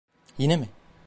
[0.37, 0.67] Yine mi?